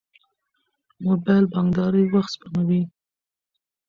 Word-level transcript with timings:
موبایل 1.03 1.45
بانکداري 1.53 2.03
وخت 2.13 2.31
سپموي. 2.35 2.81